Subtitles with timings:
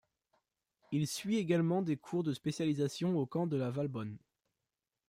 [0.91, 4.17] Il suit également des cours de spécialisation au camp de La Valbonne.